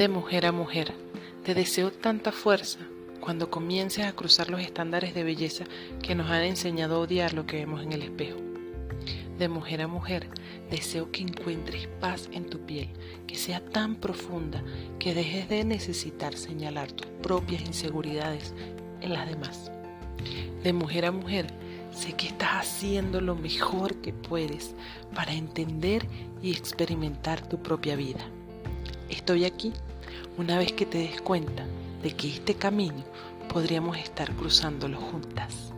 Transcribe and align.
De 0.00 0.08
mujer 0.08 0.46
a 0.46 0.50
mujer, 0.50 0.94
te 1.44 1.52
deseo 1.52 1.92
tanta 1.92 2.32
fuerza 2.32 2.78
cuando 3.20 3.50
comiences 3.50 4.06
a 4.06 4.14
cruzar 4.14 4.48
los 4.48 4.62
estándares 4.62 5.12
de 5.12 5.24
belleza 5.24 5.66
que 6.02 6.14
nos 6.14 6.30
han 6.30 6.44
enseñado 6.44 6.96
a 6.96 6.98
odiar 7.00 7.34
lo 7.34 7.44
que 7.44 7.58
vemos 7.58 7.82
en 7.82 7.92
el 7.92 8.00
espejo. 8.04 8.38
De 9.38 9.50
mujer 9.50 9.82
a 9.82 9.88
mujer, 9.88 10.26
deseo 10.70 11.12
que 11.12 11.20
encuentres 11.20 11.86
paz 12.00 12.30
en 12.32 12.48
tu 12.48 12.60
piel, 12.60 12.88
que 13.26 13.34
sea 13.34 13.60
tan 13.62 13.94
profunda 13.94 14.64
que 14.98 15.12
dejes 15.12 15.50
de 15.50 15.64
necesitar 15.64 16.34
señalar 16.34 16.90
tus 16.92 17.08
propias 17.22 17.60
inseguridades 17.60 18.54
en 19.02 19.12
las 19.12 19.28
demás. 19.28 19.70
De 20.62 20.72
mujer 20.72 21.04
a 21.04 21.12
mujer, 21.12 21.46
sé 21.92 22.14
que 22.14 22.28
estás 22.28 22.52
haciendo 22.52 23.20
lo 23.20 23.34
mejor 23.34 23.96
que 23.96 24.14
puedes 24.14 24.74
para 25.14 25.34
entender 25.34 26.06
y 26.40 26.52
experimentar 26.52 27.46
tu 27.46 27.62
propia 27.62 27.96
vida. 27.96 28.24
Estoy 29.10 29.44
aquí 29.44 29.74
una 30.38 30.58
vez 30.58 30.72
que 30.72 30.86
te 30.86 30.98
des 30.98 31.20
cuenta 31.20 31.64
de 32.02 32.12
que 32.12 32.28
este 32.28 32.54
camino 32.54 33.04
podríamos 33.52 33.96
estar 33.98 34.32
cruzándolo 34.34 34.98
juntas. 34.98 35.72